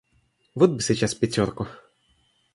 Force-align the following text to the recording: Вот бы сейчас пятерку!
Вот 0.55 0.71
бы 0.71 0.81
сейчас 0.81 1.13
пятерку! 1.13 1.67